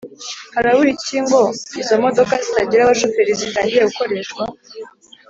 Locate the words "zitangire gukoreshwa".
3.41-4.43